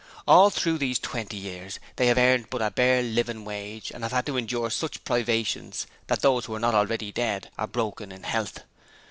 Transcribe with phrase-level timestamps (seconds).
[0.27, 4.11] All through those twenty years they have earned but a bare living wage and have
[4.11, 8.23] had to endure such privations that those who are not already dead are broken in
[8.23, 8.63] health.